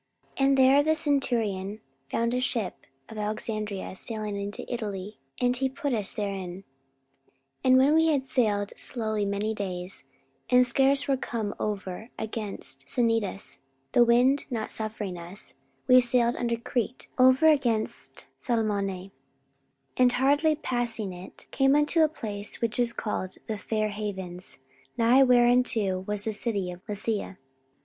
[0.37, 5.69] 44:027:006 And there the centurion found a ship of Alexandria sailing into Italy; and he
[5.69, 6.63] put us therein.
[7.63, 10.03] 44:027:007 And when we had sailed slowly many days,
[10.49, 13.59] and scarce were come over against Cnidus,
[13.91, 15.53] the wind not suffering us,
[15.87, 19.11] we sailed under Crete, over against Salmone; 44:027:008
[19.97, 24.57] And, hardly passing it, came unto a place which is called The fair havens;
[24.97, 27.37] nigh whereunto was the city of Lasea.